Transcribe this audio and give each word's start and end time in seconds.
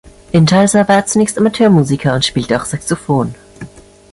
In 0.31 0.47
Tulsa 0.47 0.87
war 0.87 0.95
er 0.95 1.05
zunächst 1.05 1.37
Amateurmusiker 1.37 2.15
und 2.15 2.25
spielte 2.25 2.59
auch 2.59 2.65
Saxophon. 2.65 3.35